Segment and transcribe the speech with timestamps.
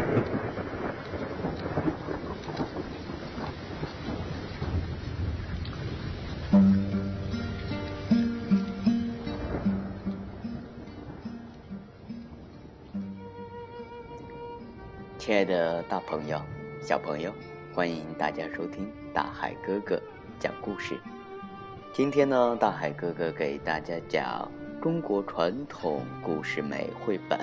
[15.18, 16.40] 亲爱的大朋友、
[16.82, 17.32] 小朋友，
[17.74, 20.00] 欢迎大家收听大海哥哥
[20.38, 20.98] 讲故事。
[21.92, 27.38] 今天呢，大海哥哥给大家讲中国传统故事美绘本《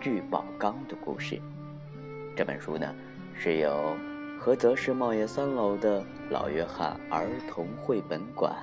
[0.00, 1.40] 聚宝缸》的故事。
[2.38, 2.94] 这本书呢，
[3.34, 3.96] 是由
[4.40, 8.54] 菏泽市茂业三楼的老约翰儿童绘本馆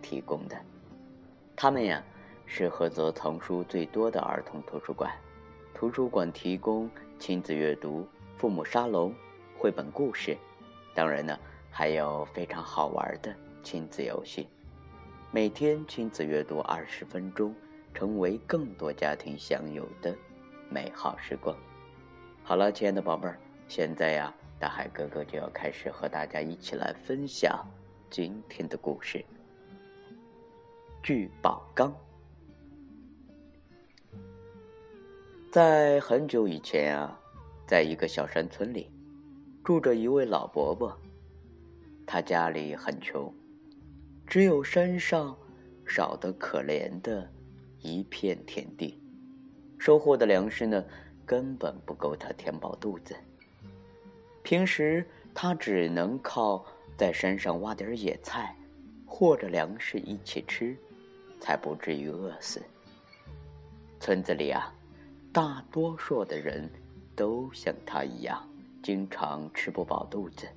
[0.00, 0.56] 提供的。
[1.54, 2.02] 他们呀，
[2.46, 5.12] 是菏泽藏书最多的儿童图书馆。
[5.74, 9.14] 图书馆提供亲子阅读、父母沙龙、
[9.58, 10.34] 绘本故事，
[10.94, 11.38] 当然呢，
[11.70, 13.30] 还有非常好玩的
[13.62, 14.48] 亲子游戏。
[15.30, 17.54] 每天亲子阅读二十分钟，
[17.92, 20.16] 成为更多家庭享有的
[20.70, 21.54] 美好时光。
[22.42, 23.38] 好了，亲爱的宝贝儿，
[23.68, 27.64] 现在呀，大海哥哥就要开始和大家一起来分享
[28.10, 29.24] 今天的故事——
[31.00, 31.94] 聚宝缸。
[35.52, 37.20] 在很久以前啊，
[37.66, 38.90] 在一个小山村里，
[39.62, 40.98] 住着一位老伯伯。
[42.04, 43.32] 他家里很穷，
[44.26, 45.36] 只有山上
[45.86, 47.30] 少得可怜的
[47.78, 49.00] 一片田地，
[49.78, 50.84] 收获的粮食呢，
[51.30, 53.14] 根本不够他填饱肚子。
[54.42, 58.56] 平时他只能靠在山上挖点野菜，
[59.06, 60.76] 或者粮食一起吃，
[61.38, 62.60] 才不至于饿死。
[64.00, 64.74] 村子里啊。
[65.32, 66.68] 大多数的人
[67.14, 68.44] 都像他一样，
[68.82, 70.48] 经常吃不饱肚子。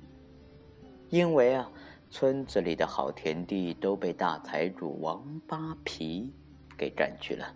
[1.08, 1.70] 因为啊，
[2.10, 6.34] 村子里的好田地都被大财主王八皮
[6.76, 7.54] 给占去了。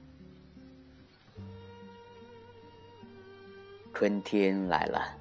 [3.98, 5.19] 春天来了，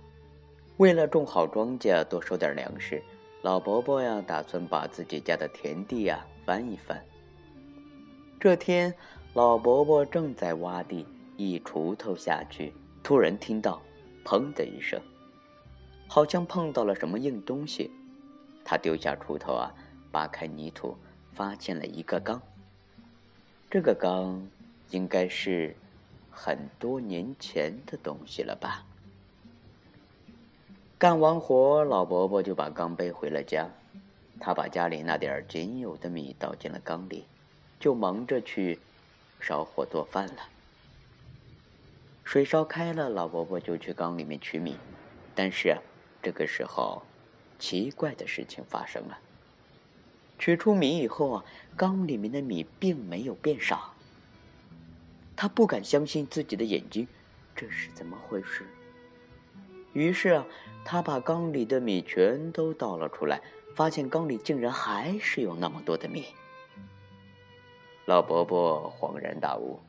[0.77, 3.01] 为了种好庄稼，多收点粮食，
[3.41, 7.03] 老伯伯呀，打算把自己家的田地呀翻一翻。
[8.39, 8.93] 这天，
[9.33, 11.07] 老伯伯正在挖地。
[11.37, 12.71] 一锄头下去，
[13.01, 13.81] 突然听到
[14.23, 15.01] “砰”的一声，
[16.07, 17.89] 好像碰到了什么硬东西。
[18.63, 19.73] 他丢下锄头啊，
[20.11, 20.95] 扒开泥土，
[21.33, 22.39] 发现了一个缸。
[23.71, 24.47] 这个缸
[24.91, 25.75] 应该是
[26.39, 28.85] 很多年前的东西了吧？
[30.99, 33.67] 干完活，老伯伯就把缸背回了家。
[34.39, 37.25] 他把家里那点仅有的米倒进了缸里，
[37.79, 38.79] 就忙着去
[39.39, 40.47] 烧火做饭了。
[42.23, 44.77] 水烧开了，老伯伯就去缸里面取米，
[45.33, 45.75] 但是
[46.21, 47.01] 这个时候，
[47.57, 49.17] 奇怪的事情发生了。
[50.37, 53.95] 取出米以后啊，缸里面的米并没有变少。
[55.37, 57.07] 他不敢相信自己的眼睛，
[57.55, 58.65] 这是怎么回事？
[59.93, 60.45] 于是啊，
[60.83, 63.39] 他把缸里的米全都倒了出来，
[63.75, 66.25] 发现缸里竟然还是有那么多的米。
[68.05, 69.79] 老伯伯恍然大悟，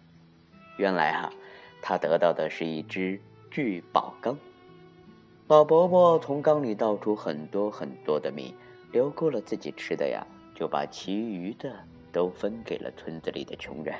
[0.76, 1.32] 原来啊。
[1.80, 3.20] 他得到的是一只
[3.50, 4.36] 聚宝缸。
[5.46, 8.52] 老伯伯从缸里倒出很多很多的米，
[8.90, 11.72] 留够了自己吃的呀，就把其余的
[12.10, 13.94] 都分给了村子里的穷人。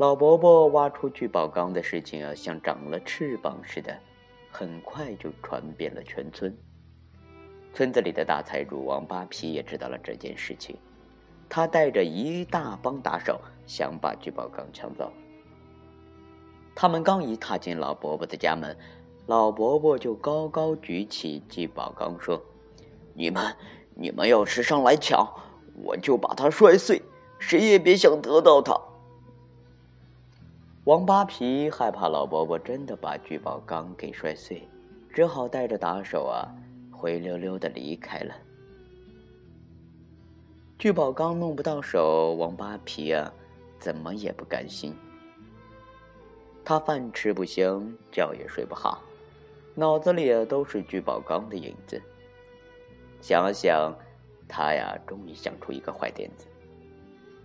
[0.00, 3.94] 老伯伯挖出聚宝缸的事情啊，像长了翅膀似的，
[4.50, 6.56] 很快就传遍了全村。
[7.74, 10.74] 村子里的大财主王八皮也知道了这件事情。
[11.50, 15.12] 他带着一大帮打手，想把聚宝缸抢走。
[16.74, 18.74] 他们刚一踏进老伯伯的家门，
[19.26, 22.42] 老伯伯就高高举起聚宝缸，说
[23.12, 23.54] ：“你们，
[23.94, 25.28] 你们要是上来抢，
[25.84, 27.02] 我就把它摔碎，
[27.38, 28.80] 谁也别想得到它。”
[30.84, 34.66] 王八皮害怕老伯伯真的把聚宝缸给摔碎，
[35.12, 36.48] 只好带着打手啊，
[36.90, 38.34] 灰溜溜的离开了。
[40.78, 43.30] 聚宝缸弄不到手，王八皮啊，
[43.78, 44.96] 怎么也不甘心。
[46.64, 49.02] 他饭吃不香，觉也睡不好，
[49.74, 52.00] 脑子里都是聚宝缸的影子。
[53.20, 53.94] 想了想，
[54.48, 56.46] 他呀，终于想出一个坏点子。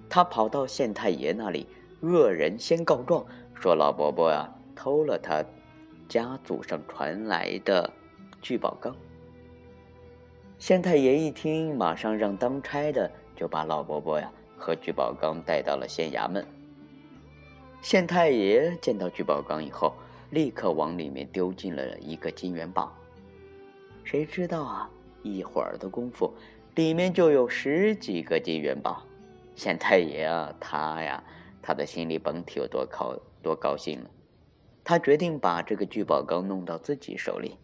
[0.07, 1.67] 他跑到县太爷那里，
[2.05, 3.25] 恶人先告状，
[3.55, 5.43] 说老伯伯啊偷了他
[6.07, 7.91] 家祖上传来的
[8.41, 8.95] 聚宝缸。
[10.59, 13.11] 县太爷一听，马上让当差的。
[13.35, 16.45] 就把老伯伯呀和聚宝缸带到了县衙门。
[17.81, 19.93] 县太爷见到聚宝缸以后，
[20.29, 22.95] 立刻往里面丢进了一个金元宝。
[24.05, 24.89] 谁知道啊，
[25.21, 26.33] 一会儿的功夫，
[26.75, 29.03] 里面就有十几个金元宝。
[29.53, 31.21] 县太爷啊，他呀，
[31.65, 34.11] 他的心里甭提有多高多高兴了。
[34.83, 37.57] 他决定把这个聚宝缸弄到自己手里。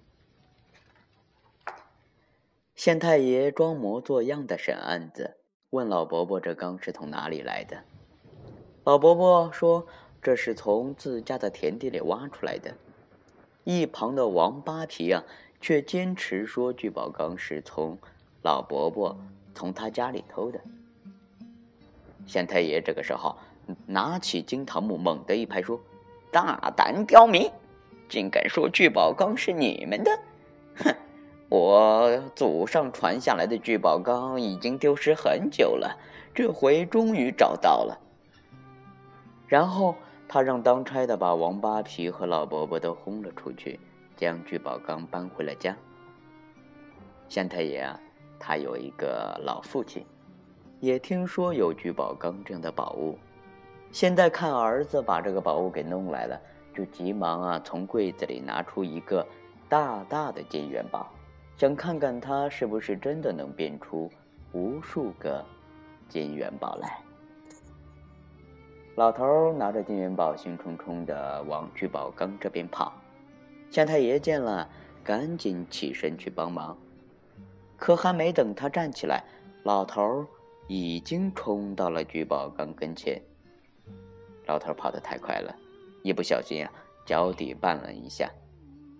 [2.74, 5.38] 县太爷装模作样的审案子，
[5.70, 7.84] 问老伯伯：“这缸是从哪里来的？”
[8.84, 9.86] 老伯伯说
[10.20, 12.74] ：“这是从自家的田地里挖出来的。”
[13.64, 15.24] 一旁的王八皮啊，
[15.60, 18.00] 却坚持说聚宝缸是从
[18.42, 19.16] 老伯伯
[19.54, 20.60] 从他家里偷的。
[22.26, 23.38] 县太爷这个时候
[23.86, 25.80] 拿起金堂木，猛地一拍，说
[26.32, 27.52] ：“大胆刁民，
[28.10, 30.12] 竟敢说聚宝缸是你们的！
[30.78, 30.96] 哼！”
[31.50, 35.98] 我祖上传下来的聚宝缸已经丢失很久了，
[36.34, 38.00] 这回终于找到了。
[39.48, 39.94] 然后
[40.30, 43.78] 他让当差的把王八皮和老伯伯都轰了出去，
[44.16, 45.76] 将聚宝缸搬回了家。
[47.28, 48.00] 县太爷啊，
[48.40, 50.06] 他有一个老父亲，
[50.80, 53.18] 也听说有聚宝缸这样的宝物，
[53.92, 56.40] 现在看儿子把这个宝物给弄来了，
[56.74, 59.26] 就急忙啊从柜子里拿出一个
[59.68, 61.12] 大大的金元宝。
[61.58, 64.10] 想看看他是不是真的能变出
[64.54, 65.46] 无数个
[66.10, 67.00] 金元宝来。
[68.96, 72.94] 老头拿着金元宝，兴冲冲的往聚宝缸这边跑。
[73.70, 74.68] 县太爷见了，
[75.04, 76.78] 赶紧起身去帮忙。
[77.78, 79.24] 可还没等他站起来，
[79.64, 80.26] 老头
[80.68, 83.22] 已经冲到了聚宝缸跟前。
[84.46, 85.56] 老头跑得太快了，
[86.04, 86.72] 一不小心啊，
[87.06, 88.30] 脚底绊了一下。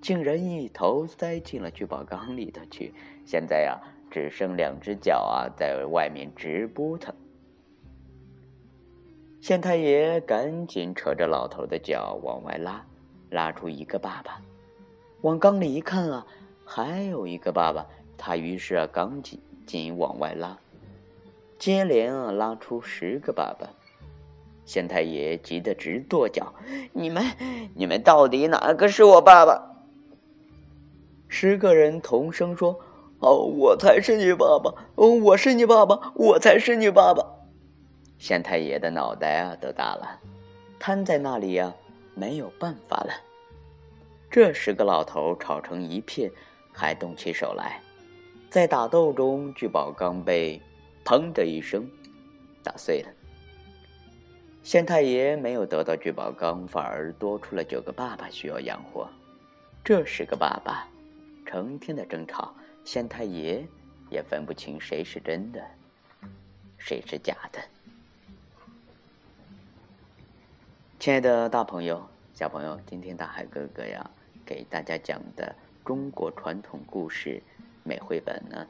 [0.02, 2.94] 竟然一头栽进了聚宝缸里头去，
[3.26, 3.80] 现在呀，
[4.10, 7.14] 只剩两只脚啊，在外面直扑腾。
[9.42, 12.86] 县太爷赶紧扯着老头的脚往外拉，
[13.30, 14.42] 拉出一个爸爸，
[15.22, 16.26] 往缸里一看啊，
[16.66, 17.86] 还有一个爸爸。
[18.18, 20.60] 他于是啊，赶紧紧往外拉，
[21.58, 23.68] 接连啊，拉出十个爸爸。
[24.66, 26.54] 县太爷急得直跺脚
[26.94, 27.24] ：“你们，
[27.76, 29.68] 你们到底哪个是我爸爸？”
[31.28, 32.80] 十个人同声说
[33.20, 34.74] ：“哦，我才是你爸爸！
[34.96, 37.26] 哦，我是你爸爸，我才是你爸爸！”
[38.18, 40.20] 县太爷的脑袋啊都大了，
[40.80, 41.74] 瘫在那里呀，
[42.14, 43.14] 没有办法了。
[44.30, 46.32] 这十个老头吵成一片，
[46.72, 47.82] 还动起手来。
[48.50, 50.62] 在打斗中，聚宝缸被
[51.04, 51.90] “砰”的一声
[52.64, 53.08] 打碎了。
[54.64, 59.10] 县太爷没有得到聚宝缸，反而多出了九个爸爸需要养活。
[59.84, 60.88] 这十个爸爸。
[61.44, 62.56] 成天的争吵，
[62.86, 63.68] 县太爷
[64.10, 65.62] 也分不清谁是真的，
[66.78, 67.60] 谁是假的。
[70.98, 74.10] 亲爱的大朋友、小朋友，今天大海哥哥呀，
[74.46, 75.54] 给大家讲的
[75.84, 77.44] 中国传统故事
[77.84, 78.66] 美绘本呢，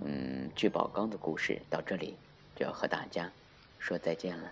[0.00, 2.16] 嗯，聚宝缸的故事到这里
[2.56, 3.30] 就要和大家
[3.78, 4.50] 说再见了。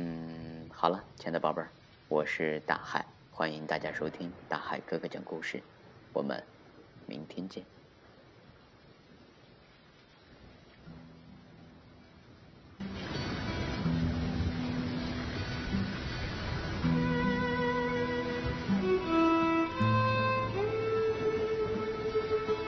[0.00, 1.68] 嗯，好了，亲爱的宝贝儿，
[2.06, 5.60] 我是大海，欢迎大家收听大海哥哥讲故事。
[6.12, 6.40] 我们
[7.04, 7.77] 明天见。